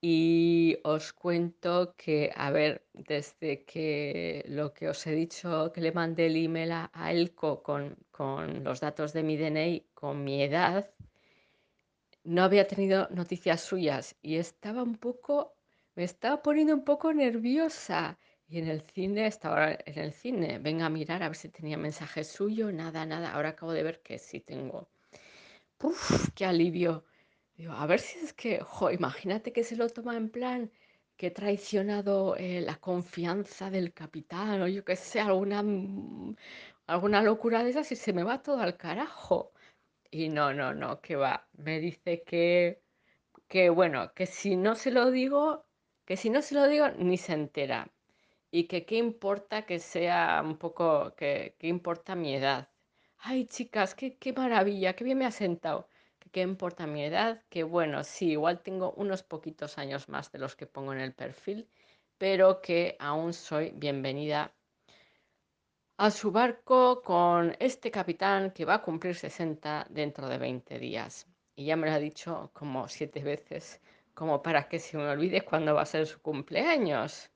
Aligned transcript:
Y 0.00 0.78
os 0.84 1.12
cuento 1.12 1.94
que, 1.96 2.30
a 2.34 2.50
ver, 2.50 2.86
desde 2.92 3.64
que 3.64 4.44
lo 4.48 4.72
que 4.74 4.88
os 4.88 5.06
he 5.06 5.12
dicho, 5.12 5.72
que 5.72 5.80
le 5.80 5.92
mandé 5.92 6.26
el 6.26 6.36
email 6.36 6.72
a, 6.72 6.90
a 6.92 7.12
Elco 7.12 7.62
con, 7.62 7.96
con 8.10 8.62
los 8.62 8.80
datos 8.80 9.12
de 9.12 9.22
mi 9.22 9.36
DNI, 9.36 9.86
con 9.94 10.22
mi 10.22 10.42
edad, 10.42 10.90
no 12.24 12.42
había 12.42 12.66
tenido 12.66 13.08
noticias 13.10 13.60
suyas 13.62 14.16
y 14.20 14.36
estaba 14.36 14.82
un 14.82 14.96
poco, 14.96 15.54
me 15.94 16.04
estaba 16.04 16.42
poniendo 16.42 16.74
un 16.74 16.84
poco 16.84 17.12
nerviosa. 17.12 18.18
Y 18.48 18.58
en 18.58 18.68
el 18.68 18.82
cine, 18.82 19.26
estaba 19.26 19.72
en 19.72 19.98
el 19.98 20.12
cine, 20.12 20.58
venga 20.58 20.86
a 20.86 20.90
mirar 20.90 21.22
a 21.22 21.28
ver 21.28 21.36
si 21.36 21.48
tenía 21.48 21.76
mensaje 21.76 22.22
suyo, 22.22 22.70
nada, 22.70 23.04
nada. 23.06 23.32
Ahora 23.32 23.50
acabo 23.50 23.72
de 23.72 23.82
ver 23.82 24.02
que 24.02 24.18
sí 24.18 24.40
tengo. 24.40 24.88
¡Puf! 25.78 26.30
¡Qué 26.34 26.44
alivio! 26.44 27.04
Digo, 27.56 27.72
a 27.72 27.86
ver 27.86 28.00
si 28.00 28.18
es 28.18 28.32
que, 28.32 28.60
jo, 28.60 28.90
imagínate 28.90 29.52
que 29.52 29.64
se 29.64 29.76
lo 29.76 29.88
toma 29.88 30.16
en 30.16 30.28
plan 30.30 30.70
que 31.16 31.28
he 31.28 31.30
traicionado 31.30 32.36
eh, 32.36 32.60
la 32.60 32.76
confianza 32.76 33.70
del 33.70 33.92
capitán 33.94 34.62
o 34.62 34.68
yo 34.68 34.84
qué 34.84 34.96
sé, 34.96 35.20
alguna, 35.20 35.62
mm, 35.62 36.36
alguna 36.86 37.22
locura 37.22 37.64
de 37.64 37.70
esas 37.70 37.90
y 37.92 37.96
se 37.96 38.12
me 38.12 38.22
va 38.24 38.42
todo 38.42 38.60
al 38.60 38.76
carajo. 38.76 39.52
Y 40.10 40.28
no, 40.30 40.52
no, 40.54 40.74
no, 40.74 41.00
que 41.00 41.16
va. 41.16 41.48
Me 41.54 41.80
dice 41.80 42.22
que, 42.24 42.82
que 43.48 43.70
bueno, 43.70 44.12
que 44.14 44.26
si 44.26 44.56
no 44.56 44.74
se 44.76 44.90
lo 44.90 45.10
digo, 45.10 45.66
que 46.06 46.16
si 46.16 46.30
no 46.30 46.42
se 46.42 46.54
lo 46.56 46.68
digo, 46.68 46.88
ni 46.90 47.16
se 47.18 47.34
entera. 47.34 47.90
Y 48.50 48.64
que 48.68 48.86
qué 48.86 48.96
importa 48.98 49.66
que 49.66 49.78
sea 49.80 50.42
un 50.44 50.58
poco, 50.58 51.14
que 51.16 51.56
qué 51.58 51.68
importa 51.68 52.14
mi 52.16 52.34
edad. 52.34 52.68
Ay, 53.18 53.46
chicas, 53.46 53.94
qué, 53.94 54.16
qué 54.18 54.32
maravilla, 54.32 54.94
qué 54.96 55.04
bien 55.04 55.18
me 55.18 55.26
ha 55.26 55.30
sentado. 55.32 55.88
Qué 56.36 56.42
importa 56.42 56.86
mi 56.86 57.02
edad, 57.02 57.42
que 57.48 57.62
bueno, 57.62 58.04
sí, 58.04 58.32
igual 58.32 58.60
tengo 58.60 58.92
unos 58.98 59.22
poquitos 59.22 59.78
años 59.78 60.10
más 60.10 60.30
de 60.32 60.38
los 60.38 60.54
que 60.54 60.66
pongo 60.66 60.92
en 60.92 61.00
el 61.00 61.14
perfil, 61.14 61.66
pero 62.18 62.60
que 62.60 62.94
aún 62.98 63.32
soy 63.32 63.70
bienvenida 63.70 64.52
a 65.96 66.10
su 66.10 66.30
barco 66.32 67.00
con 67.00 67.56
este 67.58 67.90
capitán 67.90 68.50
que 68.50 68.66
va 68.66 68.74
a 68.74 68.82
cumplir 68.82 69.14
60 69.14 69.86
dentro 69.88 70.28
de 70.28 70.36
20 70.36 70.78
días. 70.78 71.26
Y 71.54 71.64
ya 71.64 71.76
me 71.76 71.86
lo 71.86 71.94
ha 71.94 71.98
dicho 71.98 72.50
como 72.52 72.86
siete 72.86 73.22
veces, 73.22 73.80
como 74.12 74.42
para 74.42 74.68
que 74.68 74.78
se 74.78 74.98
me 74.98 75.08
olvide 75.08 75.40
cuándo 75.40 75.74
va 75.74 75.80
a 75.80 75.86
ser 75.86 76.06
su 76.06 76.20
cumpleaños. 76.20 77.30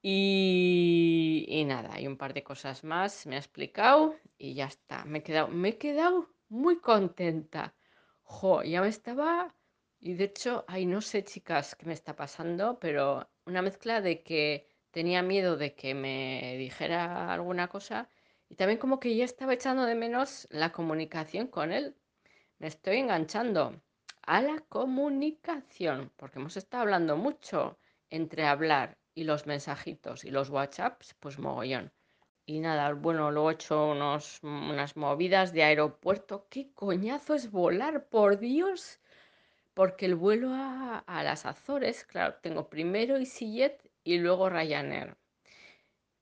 Y, 0.00 1.44
y 1.46 1.66
nada, 1.66 1.90
hay 1.92 2.06
un 2.06 2.16
par 2.16 2.32
de 2.32 2.42
cosas 2.42 2.82
más, 2.82 3.26
me 3.26 3.36
ha 3.36 3.38
explicado 3.40 4.14
y 4.38 4.54
ya 4.54 4.64
está. 4.68 5.04
Me 5.04 5.18
he 5.18 5.22
quedado, 5.22 5.48
me 5.48 5.68
he 5.68 5.76
quedado 5.76 6.30
muy 6.48 6.78
contenta. 6.80 7.74
Jo, 8.34 8.62
ya 8.62 8.80
me 8.80 8.88
estaba... 8.88 9.54
Y 9.98 10.14
de 10.14 10.24
hecho, 10.24 10.64
ay, 10.68 10.86
no 10.86 11.00
sé, 11.02 11.24
chicas, 11.24 11.74
qué 11.76 11.84
me 11.86 11.92
está 11.92 12.16
pasando, 12.16 12.78
pero 12.80 13.28
una 13.44 13.60
mezcla 13.62 14.00
de 14.00 14.22
que 14.22 14.66
tenía 14.90 15.22
miedo 15.22 15.56
de 15.56 15.74
que 15.74 15.94
me 15.94 16.56
dijera 16.56 17.32
alguna 17.34 17.68
cosa 17.68 18.08
y 18.48 18.54
también 18.56 18.78
como 18.78 18.98
que 19.00 19.14
ya 19.16 19.24
estaba 19.24 19.54
echando 19.54 19.84
de 19.84 19.94
menos 19.94 20.48
la 20.50 20.72
comunicación 20.72 21.48
con 21.48 21.72
él. 21.72 21.96
Me 22.58 22.68
estoy 22.68 22.98
enganchando 22.98 23.82
a 24.22 24.42
la 24.42 24.60
comunicación, 24.68 26.12
porque 26.16 26.38
hemos 26.38 26.56
estado 26.56 26.82
hablando 26.82 27.16
mucho 27.16 27.78
entre 28.10 28.46
hablar 28.46 28.98
y 29.14 29.24
los 29.24 29.46
mensajitos 29.46 30.24
y 30.24 30.30
los 30.30 30.50
WhatsApps, 30.50 31.14
pues 31.20 31.38
mogollón. 31.38 31.92
Y 32.50 32.58
nada, 32.58 32.92
bueno, 32.94 33.30
luego 33.30 33.50
he 33.50 33.54
hecho 33.54 33.86
unos, 33.92 34.40
unas 34.42 34.96
movidas 34.96 35.52
de 35.52 35.62
aeropuerto. 35.62 36.48
¿Qué 36.50 36.72
coñazo 36.74 37.34
es 37.36 37.52
volar, 37.52 38.08
por 38.08 38.40
Dios? 38.40 38.98
Porque 39.72 40.06
el 40.06 40.16
vuelo 40.16 40.50
a, 40.52 40.98
a 40.98 41.22
las 41.22 41.46
Azores, 41.46 42.04
claro, 42.04 42.34
tengo 42.42 42.68
primero 42.68 43.16
EasyJet 43.16 43.88
y 44.02 44.18
luego 44.18 44.50
Ryanair. 44.50 45.16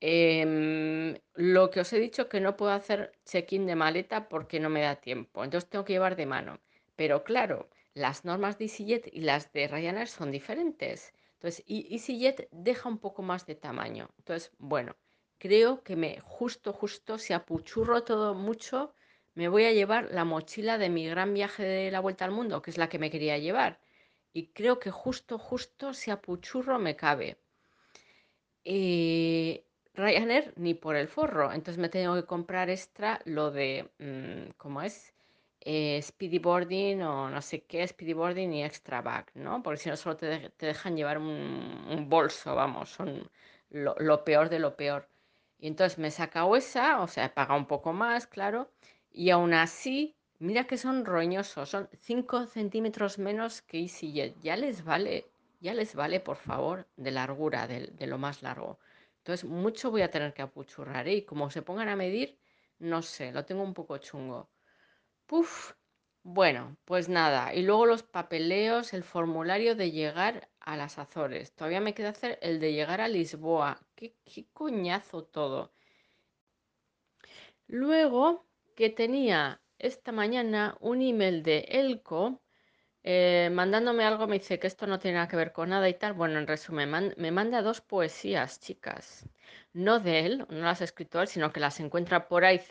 Em, 0.01 1.15
lo 1.33 1.71
que 1.71 1.79
os 1.81 1.91
he 1.93 1.99
dicho 1.99 2.29
que 2.29 2.39
no 2.41 2.55
puedo 2.55 2.73
hacer 2.73 3.11
check-in 3.25 3.65
de 3.65 3.75
maleta 3.75 4.29
porque 4.29 4.59
no 4.59 4.69
me 4.69 4.81
da 4.81 4.97
tiempo, 4.97 5.43
entonces 5.43 5.67
tengo 5.69 5.83
que 5.85 5.93
llevar 5.93 6.15
de 6.15 6.27
mano. 6.27 6.59
Pero 6.95 7.23
claro, 7.23 7.69
las 7.95 8.23
normas 8.23 8.59
de 8.59 8.65
EasyJet 8.65 9.09
y 9.11 9.21
las 9.21 9.51
de 9.51 9.67
Ryanair 9.67 10.07
son 10.07 10.29
diferentes. 10.31 11.11
Entonces, 11.33 11.63
EasyJet 11.67 12.49
deja 12.51 12.87
un 12.87 12.99
poco 12.99 13.23
más 13.23 13.47
de 13.47 13.55
tamaño. 13.55 14.09
Entonces, 14.19 14.51
bueno, 14.59 14.95
creo 15.39 15.83
que 15.83 15.95
me 15.95 16.19
justo, 16.21 16.73
justo, 16.73 17.17
si 17.17 17.33
apuchurro 17.33 18.03
todo 18.03 18.35
mucho, 18.35 18.93
me 19.35 19.47
voy 19.49 19.65
a 19.65 19.73
llevar 19.73 20.09
la 20.11 20.25
mochila 20.25 20.77
de 20.77 20.89
mi 20.89 21.07
gran 21.07 21.33
viaje 21.33 21.63
de 21.63 21.91
la 21.91 22.01
vuelta 22.01 22.25
al 22.25 22.31
mundo, 22.31 22.61
que 22.61 22.71
es 22.71 22.77
la 22.77 22.89
que 22.89 22.99
me 22.99 23.09
quería 23.11 23.37
llevar. 23.37 23.79
Y 24.33 24.47
creo 24.47 24.79
que 24.79 24.91
justo, 24.91 25.39
justo, 25.39 25.93
si 25.93 26.11
apuchurro 26.11 26.79
me 26.79 26.95
cabe. 26.95 27.37
Y 28.63 29.63
Ryanair 29.93 30.53
ni 30.57 30.73
por 30.73 30.95
el 30.95 31.07
forro, 31.07 31.51
entonces 31.53 31.77
me 31.77 31.89
tengo 31.89 32.15
que 32.15 32.25
comprar 32.25 32.69
extra 32.69 33.21
lo 33.25 33.51
de, 33.51 33.89
mm, 33.99 34.51
¿cómo 34.57 34.81
es? 34.81 35.13
Eh, 35.61 36.01
speedy 36.01 36.39
boarding 36.39 37.01
o 37.03 37.29
no 37.29 37.41
sé 37.41 37.63
qué, 37.65 37.87
speedy 37.87 38.13
boarding 38.13 38.53
y 38.53 38.63
extra 38.63 39.01
bag, 39.01 39.25
¿no? 39.35 39.61
Porque 39.63 39.79
si 39.81 39.89
no 39.89 39.97
solo 39.97 40.15
te, 40.17 40.49
te 40.51 40.67
dejan 40.67 40.95
llevar 40.95 41.17
un, 41.17 42.07
bolso, 42.09 42.55
vamos, 42.55 42.89
son 42.89 43.29
lo 43.69 44.23
peor 44.23 44.49
de 44.49 44.59
lo 44.59 44.75
peor. 44.75 45.07
Y 45.59 45.67
entonces 45.67 45.99
me 45.99 46.11
sacado 46.11 46.55
esa, 46.55 47.01
o 47.01 47.07
sea, 47.07 47.25
he 47.25 47.29
pagado 47.29 47.59
un 47.59 47.67
poco 47.67 47.93
más, 47.93 48.27
claro, 48.27 48.71
y 49.11 49.29
aún 49.29 49.53
así, 49.53 50.15
mira 50.39 50.65
que 50.67 50.77
son 50.77 51.05
roñosos, 51.05 51.69
son 51.69 51.89
5 51.93 52.45
centímetros 52.47 53.19
menos 53.19 53.61
que 53.61 53.79
EasyJet, 53.79 54.39
ya 54.41 54.55
les 54.57 54.83
vale 54.83 55.31
ya 55.61 55.73
les 55.73 55.93
vale, 55.93 56.19
por 56.21 56.37
favor, 56.37 56.87
de 56.95 57.11
largura, 57.11 57.67
de, 57.67 57.87
de 57.87 58.07
lo 58.07 58.17
más 58.17 58.41
largo. 58.41 58.79
Entonces, 59.17 59.43
mucho 59.49 59.91
voy 59.91 60.01
a 60.03 60.09
tener 60.11 60.33
que 60.33 60.41
apuchurrar, 60.41 61.07
¿eh? 61.09 61.15
Y 61.17 61.25
como 61.25 61.49
se 61.49 61.61
pongan 61.61 61.89
a 61.89 61.97
medir, 61.97 62.39
no 62.79 63.01
sé, 63.01 63.31
lo 63.33 63.43
tengo 63.45 63.63
un 63.63 63.73
poco 63.73 63.97
chungo. 63.97 64.49
Puf, 65.27 65.73
bueno, 66.23 66.77
pues 66.85 67.09
nada. 67.09 67.53
Y 67.53 67.63
luego 67.63 67.85
los 67.85 68.03
papeleos, 68.03 68.93
el 68.93 69.03
formulario 69.03 69.75
de 69.75 69.91
llegar 69.91 70.49
a 70.59 70.77
las 70.77 70.99
Azores. 70.99 71.53
Todavía 71.53 71.81
me 71.81 71.93
queda 71.93 72.09
hacer 72.09 72.39
el 72.41 72.59
de 72.59 72.73
llegar 72.73 73.01
a 73.01 73.07
Lisboa. 73.07 73.79
Qué, 73.95 74.15
qué 74.25 74.47
coñazo 74.53 75.23
todo. 75.23 75.73
Luego 77.67 78.45
que 78.75 78.89
tenía 78.89 79.61
esta 79.77 80.11
mañana 80.11 80.77
un 80.81 81.01
email 81.01 81.43
de 81.43 81.59
Elco 81.69 82.41
eh, 83.03 83.49
mandándome 83.51 84.03
algo, 84.03 84.27
me 84.27 84.39
dice 84.39 84.59
que 84.59 84.67
esto 84.67 84.85
no 84.87 84.99
tiene 84.99 85.15
nada 85.15 85.27
que 85.27 85.37
ver 85.37 85.51
con 85.51 85.69
nada 85.69 85.87
y 85.89 85.93
tal. 85.93 86.13
Bueno, 86.13 86.39
en 86.39 86.47
resumen, 86.47 87.13
me 87.17 87.31
manda 87.31 87.61
dos 87.61 87.81
poesías, 87.81 88.59
chicas. 88.59 89.27
No 89.73 89.99
de 89.99 90.19
él, 90.25 90.45
no 90.49 90.59
las 90.65 90.81
ha 90.81 90.83
escrito 90.85 91.21
él, 91.21 91.27
sino 91.27 91.51
que 91.51 91.59
las 91.59 91.79
encuentra 91.79 92.27
por 92.27 92.43
ahí. 92.45 92.61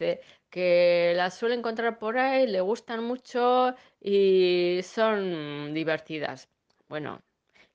Que 0.51 1.13
las 1.17 1.35
suele 1.39 1.55
encontrar 1.55 1.99
por 1.99 2.19
ahí, 2.19 2.47
le 2.47 2.61
gustan 2.61 3.05
mucho 3.05 3.75
y 4.01 4.81
son 4.83 5.73
divertidas. 5.75 6.49
Bueno, 6.89 7.23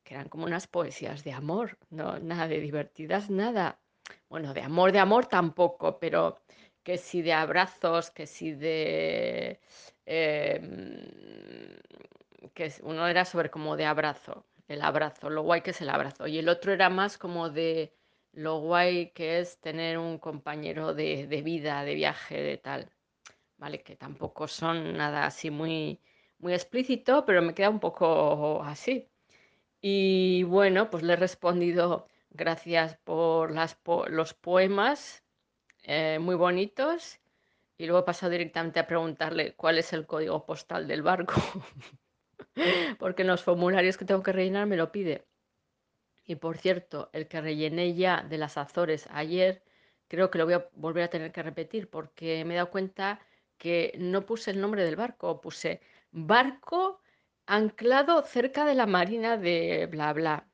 que 0.04 0.14
eran 0.16 0.30
como 0.30 0.46
unas 0.46 0.68
poesías 0.68 1.24
de 1.24 1.34
amor, 1.34 1.78
no, 1.90 2.20
nada 2.20 2.48
de 2.48 2.60
divertidas, 2.60 3.30
nada. 3.30 3.80
Bueno, 4.30 4.54
de 4.54 4.62
amor, 4.62 4.92
de 4.92 5.00
amor 5.00 5.26
tampoco, 5.28 6.00
pero 6.00 6.40
que 6.84 6.98
si 6.98 7.22
de 7.22 7.34
abrazos, 7.34 8.12
que 8.12 8.28
si 8.28 8.52
de... 8.54 9.60
em, 10.06 10.98
que 12.54 12.72
uno 12.84 13.08
era 13.08 13.26
sobre 13.26 13.50
como 13.50 13.76
de 13.78 13.86
abrazo, 13.86 14.46
el 14.68 14.82
abrazo, 14.82 15.30
lo 15.30 15.44
guay 15.44 15.62
que 15.62 15.72
es 15.72 15.82
el 15.82 15.90
abrazo, 15.90 16.28
y 16.28 16.38
el 16.40 16.50
otro 16.50 16.74
era 16.74 16.90
más 16.90 17.18
como 17.18 17.50
de 17.50 17.94
lo 18.34 18.60
guay 18.60 19.12
que 19.12 19.40
es 19.40 19.60
tener 19.60 19.98
un 19.98 20.18
compañero 20.18 20.94
de, 20.94 21.28
de 21.28 21.42
vida, 21.42 21.84
de 21.84 21.96
viaje, 21.96 22.42
de 22.42 22.58
tal, 22.58 22.90
¿vale? 23.58 23.84
Que 23.84 23.96
tampoco 23.96 24.48
son 24.48 24.98
nada 24.98 25.26
así 25.26 25.52
muy, 25.52 26.00
muy 26.40 26.54
explícito, 26.54 27.26
pero 27.26 27.42
me 27.42 27.54
queda 27.54 27.70
un 27.70 27.80
poco 27.80 28.64
así. 28.64 29.10
Y 29.82 30.44
bueno, 30.44 30.90
pues 30.90 31.04
le 31.04 31.14
he 31.14 31.16
respondido 31.18 32.08
gracias 32.32 32.98
por 32.98 33.52
las 33.52 33.78
los 34.08 34.34
poemas 34.34 35.24
eh, 35.84 36.20
muy 36.20 36.36
bonitos. 36.36 37.20
Y 37.78 37.86
luego 37.88 38.02
he 38.02 38.06
pasado 38.06 38.32
directamente 38.32 38.80
a 38.80 38.88
preguntarle 38.88 39.56
cuál 39.56 39.78
es 39.80 39.94
el 39.94 40.06
código 40.06 40.46
postal 40.46 40.88
del 40.88 41.02
barco. 41.04 41.34
porque 43.00 43.24
en 43.24 43.28
los 43.30 43.44
formularios 43.44 43.98
que 43.98 44.06
tengo 44.06 44.24
que 44.24 44.32
rellenar 44.32 44.68
me 44.68 44.78
lo 44.78 44.92
pide. 44.92 45.26
Y 46.26 46.36
por 46.36 46.58
cierto, 46.58 47.10
el 47.14 47.28
que 47.28 47.42
rellené 47.42 47.96
ya 47.96 48.24
de 48.24 48.38
las 48.38 48.58
Azores 48.58 49.08
ayer, 49.12 49.64
creo 50.08 50.30
que 50.32 50.38
lo 50.38 50.46
voy 50.46 50.54
a 50.56 50.70
volver 50.74 51.04
a 51.04 51.10
tener 51.10 51.32
que 51.32 51.44
repetir 51.44 51.90
porque 51.90 52.46
me 52.46 52.54
he 52.54 52.58
dado 52.58 52.72
cuenta 52.72 53.20
que 53.58 53.94
no 53.98 54.26
puse 54.26 54.52
el 54.52 54.62
nombre 54.62 54.84
del 54.84 54.96
barco, 54.96 55.42
puse 55.42 55.82
barco 56.12 57.02
anclado 57.46 58.24
cerca 58.24 58.66
de 58.66 58.76
la 58.76 58.86
marina 58.86 59.38
de 59.38 59.88
bla 59.92 60.14
bla. 60.14 60.50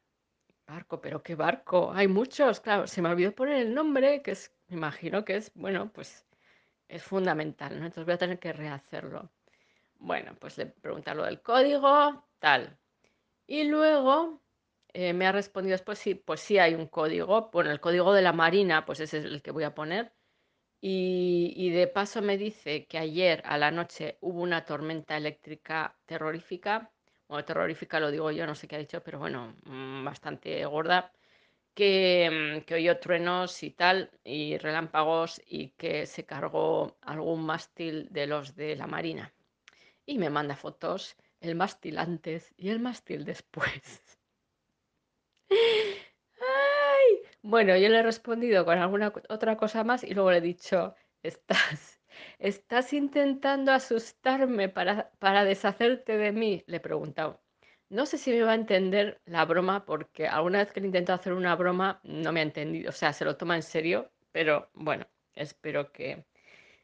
Barco, 0.68 1.02
pero 1.02 1.24
¿qué 1.24 1.36
barco? 1.36 1.92
Hay 1.94 2.08
muchos, 2.08 2.62
claro, 2.62 2.88
se 2.88 3.02
me 3.02 3.10
olvidó 3.10 3.34
poner 3.36 3.58
el 3.58 3.74
nombre, 3.74 4.22
que 4.22 4.32
es, 4.32 4.54
me 4.68 4.78
imagino 4.78 5.26
que 5.26 5.38
es, 5.38 5.52
bueno, 5.56 5.92
pues 5.94 6.26
es 6.88 7.04
fundamental, 7.04 7.80
¿no? 7.80 7.86
Entonces 7.86 8.06
voy 8.06 8.14
a 8.16 8.18
tener 8.20 8.40
que 8.40 8.54
rehacerlo. 8.54 9.32
Bueno, 10.00 10.36
pues 10.40 10.58
le 10.58 10.66
pregunta 10.68 11.14
lo 11.14 11.24
del 11.26 11.42
código, 11.42 12.26
tal. 12.40 12.78
Y 13.48 13.66
luego 13.66 14.42
eh, 14.94 15.14
me 15.14 15.28
ha 15.28 15.32
respondido 15.34 15.74
después, 15.74 16.00
sí, 16.00 16.16
pues 16.16 16.42
sí 16.42 16.60
hay 16.60 16.76
un 16.76 16.88
código. 16.88 17.50
Bueno, 17.52 17.72
el 17.72 17.82
código 17.82 18.14
de 18.14 18.22
la 18.24 18.34
Marina, 18.34 18.86
pues 18.86 19.00
ese 19.02 19.20
es 19.20 19.26
el 19.26 19.42
que 19.42 19.52
voy 19.52 19.64
a 19.66 19.76
poner. 19.76 20.14
Y, 20.82 21.54
y 21.58 21.72
de 21.72 21.88
paso 21.88 22.22
me 22.22 22.38
dice 22.38 22.88
que 22.88 22.98
ayer 23.00 23.42
a 23.46 23.58
la 23.58 23.72
noche 23.72 24.18
hubo 24.22 24.42
una 24.42 24.66
tormenta 24.66 25.18
eléctrica 25.18 25.98
terrorífica. 26.06 26.92
Bueno, 27.28 27.46
terrorífica 27.46 28.00
lo 28.00 28.12
digo 28.12 28.32
yo, 28.32 28.48
no 28.48 28.56
sé 28.56 28.68
qué 28.68 28.78
ha 28.78 28.80
dicho, 28.80 29.04
pero 29.04 29.20
bueno, 29.20 29.56
mm, 29.66 30.06
bastante 30.06 30.66
gorda. 30.66 31.14
Que, 31.76 32.60
mm, 32.62 32.66
que 32.66 32.76
oyó 32.76 33.00
truenos 33.00 33.64
y 33.64 33.72
tal, 33.72 34.12
y 34.24 34.58
relámpagos, 34.60 35.42
y 35.48 35.72
que 35.72 36.06
se 36.08 36.26
cargó 36.26 36.98
algún 37.02 37.46
mástil 37.46 38.10
de 38.12 38.28
los 38.28 38.56
de 38.56 38.76
la 38.78 38.88
Marina. 38.88 39.34
Y 40.10 40.18
me 40.18 40.32
manda 40.32 40.56
fotos, 40.56 41.16
el 41.40 41.54
mástil 41.54 42.00
antes 42.00 42.52
y 42.58 42.70
el 42.70 42.80
mástil 42.80 43.26
después. 43.26 44.18
¡Ay! 45.52 47.22
Bueno, 47.44 47.78
yo 47.78 47.90
le 47.90 48.00
he 48.00 48.02
respondido 48.02 48.66
con 48.66 48.80
alguna 48.80 49.14
otra 49.30 49.56
cosa 49.56 49.84
más 49.84 50.04
y 50.04 50.16
luego 50.16 50.32
le 50.32 50.38
he 50.38 50.42
dicho, 50.42 50.96
estás, 51.22 52.02
estás 52.40 52.92
intentando 52.92 53.72
asustarme 53.72 54.68
para, 54.68 55.12
para 55.20 55.44
deshacerte 55.44 56.18
de 56.18 56.32
mí, 56.32 56.64
le 56.66 56.78
he 56.78 56.80
preguntado. 56.80 57.44
No 57.90 58.08
sé 58.08 58.18
si 58.18 58.32
me 58.32 58.42
va 58.42 58.54
a 58.54 58.56
entender 58.56 59.22
la 59.26 59.46
broma 59.46 59.86
porque 59.86 60.28
alguna 60.28 60.58
vez 60.58 60.74
que 60.74 60.80
le 60.80 60.88
he 60.88 60.90
intentado 60.90 61.20
hacer 61.20 61.34
una 61.34 61.56
broma 61.56 62.00
no 62.04 62.32
me 62.32 62.40
ha 62.40 62.44
entendido, 62.44 62.90
o 62.90 62.94
sea, 62.94 63.14
se 63.14 63.26
lo 63.26 63.38
toma 63.38 63.58
en 63.58 63.64
serio, 63.64 64.12
pero 64.32 64.72
bueno, 64.74 65.06
espero 65.36 65.92
que... 65.92 66.26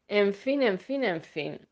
En 0.07 0.31
fin, 0.35 0.61
en 0.61 0.77
fin, 0.77 1.03
en 1.03 1.21
fin. 1.21 1.67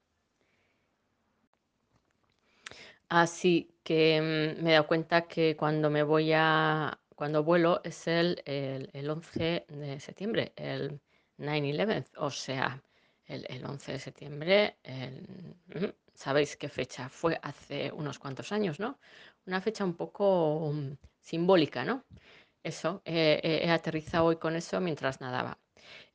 Así 3.21 3.69
que 3.83 4.19
mm, 4.21 4.63
me 4.63 4.71
he 4.71 4.73
dado 4.73 4.87
cuenta 4.87 5.27
que 5.27 5.55
cuando 5.55 5.91
me 5.91 6.01
voy 6.01 6.31
a, 6.33 6.99
cuando 7.15 7.43
vuelo 7.43 7.79
es 7.83 8.07
el, 8.07 8.41
el, 8.45 8.89
el 8.91 9.07
11 9.07 9.65
de 9.69 9.99
septiembre, 9.99 10.51
el 10.55 10.99
9-11, 11.37 12.05
o 12.17 12.31
sea, 12.31 12.81
el, 13.25 13.45
el 13.49 13.63
11 13.65 13.91
de 13.91 13.99
septiembre, 13.99 14.77
mm, 14.83 15.85
sabéis 16.15 16.57
qué 16.57 16.69
fecha 16.69 17.07
fue 17.07 17.39
hace 17.43 17.91
unos 17.91 18.17
cuantos 18.17 18.51
años, 18.51 18.79
¿no? 18.79 18.97
Una 19.45 19.61
fecha 19.61 19.83
un 19.85 19.93
poco 19.95 20.71
mm, 20.73 20.93
simbólica, 21.19 21.85
¿no? 21.85 22.05
Eso, 22.63 23.03
eh, 23.05 23.39
eh, 23.43 23.61
he 23.63 23.69
aterrizado 23.69 24.25
hoy 24.25 24.37
con 24.37 24.55
eso 24.55 24.81
mientras 24.81 25.21
nadaba. 25.21 25.59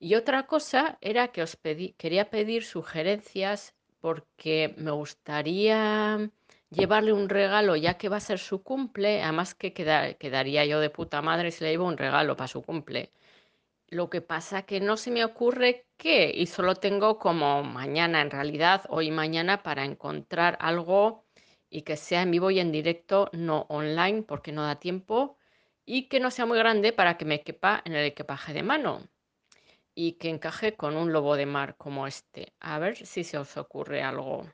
Y 0.00 0.16
otra 0.16 0.48
cosa 0.48 0.98
era 1.00 1.28
que 1.28 1.42
os 1.42 1.54
pedí, 1.54 1.92
quería 1.92 2.28
pedir 2.28 2.64
sugerencias 2.64 3.76
porque 4.00 4.74
me 4.78 4.90
gustaría 4.90 6.30
llevarle 6.70 7.12
un 7.12 7.28
regalo 7.28 7.76
ya 7.76 7.94
que 7.98 8.08
va 8.08 8.16
a 8.18 8.20
ser 8.20 8.38
su 8.38 8.62
cumple, 8.62 9.22
además 9.22 9.54
que 9.54 9.72
queda- 9.74 10.14
quedaría 10.14 10.64
yo 10.66 10.80
de 10.80 10.90
puta 10.90 11.22
madre 11.22 11.50
si 11.50 11.64
le 11.64 11.70
llevo 11.72 11.86
un 11.86 11.96
regalo 11.98 12.36
para 12.36 12.48
su 12.48 12.62
cumple. 12.62 13.12
Lo 13.88 14.10
que 14.10 14.20
pasa 14.22 14.62
que 14.62 14.80
no 14.80 14.96
se 14.96 15.10
me 15.10 15.24
ocurre 15.24 15.86
qué 15.98 16.30
y 16.34 16.46
solo 16.46 16.74
tengo 16.76 17.18
como 17.18 17.62
mañana 17.64 18.20
en 18.22 18.30
realidad, 18.30 18.84
hoy 18.88 19.10
mañana 19.10 19.62
para 19.62 19.84
encontrar 19.84 20.56
algo 20.60 21.26
y 21.70 21.82
que 21.82 21.96
sea 21.96 22.22
en 22.22 22.30
vivo 22.30 22.50
y 22.50 22.60
en 22.60 22.72
directo, 22.72 23.30
no 23.32 23.66
online 23.68 24.22
porque 24.22 24.52
no 24.52 24.62
da 24.64 24.76
tiempo 24.80 25.36
y 25.86 26.08
que 26.08 26.20
no 26.20 26.30
sea 26.30 26.46
muy 26.46 26.58
grande 26.58 26.92
para 26.92 27.16
que 27.18 27.24
me 27.26 27.42
quepa 27.42 27.82
en 27.84 27.94
el 27.94 28.04
equipaje 28.06 28.52
de 28.54 28.62
mano 28.62 29.08
y 29.94 30.12
que 30.14 30.30
encaje 30.30 30.76
con 30.76 30.96
un 30.96 31.12
lobo 31.12 31.36
de 31.36 31.46
mar 31.46 31.76
como 31.76 32.06
este. 32.06 32.54
A 32.60 32.78
ver 32.78 32.96
si 33.06 33.24
se 33.24 33.38
os 33.38 33.56
ocurre 33.58 34.02
algo. 34.02 34.46